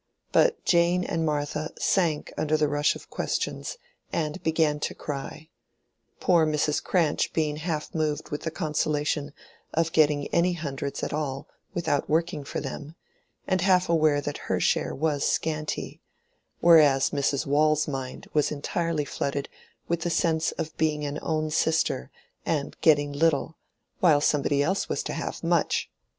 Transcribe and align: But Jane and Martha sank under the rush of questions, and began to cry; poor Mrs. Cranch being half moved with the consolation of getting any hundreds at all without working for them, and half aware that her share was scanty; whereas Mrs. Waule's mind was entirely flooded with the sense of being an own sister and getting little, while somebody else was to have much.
But 0.31 0.65
Jane 0.65 1.03
and 1.03 1.23
Martha 1.27 1.69
sank 1.77 2.33
under 2.35 2.57
the 2.57 2.67
rush 2.67 2.95
of 2.95 3.11
questions, 3.11 3.77
and 4.11 4.41
began 4.41 4.79
to 4.79 4.95
cry; 4.95 5.49
poor 6.19 6.43
Mrs. 6.43 6.83
Cranch 6.83 7.31
being 7.33 7.57
half 7.57 7.93
moved 7.93 8.31
with 8.31 8.41
the 8.41 8.49
consolation 8.49 9.31
of 9.75 9.91
getting 9.91 10.25
any 10.29 10.53
hundreds 10.53 11.03
at 11.03 11.13
all 11.13 11.47
without 11.75 12.09
working 12.09 12.43
for 12.43 12.59
them, 12.59 12.95
and 13.45 13.61
half 13.61 13.89
aware 13.89 14.21
that 14.21 14.39
her 14.49 14.59
share 14.59 14.95
was 14.95 15.23
scanty; 15.23 16.01
whereas 16.61 17.11
Mrs. 17.11 17.45
Waule's 17.45 17.87
mind 17.87 18.25
was 18.33 18.51
entirely 18.51 19.05
flooded 19.05 19.49
with 19.87 20.01
the 20.01 20.09
sense 20.09 20.51
of 20.53 20.75
being 20.77 21.05
an 21.05 21.19
own 21.21 21.51
sister 21.51 22.09
and 22.43 22.75
getting 22.81 23.13
little, 23.13 23.55
while 23.99 24.19
somebody 24.19 24.63
else 24.63 24.89
was 24.89 25.03
to 25.03 25.13
have 25.13 25.43
much. 25.43 25.91